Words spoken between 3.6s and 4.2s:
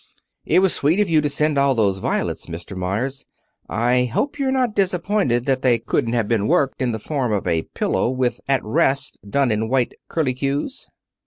I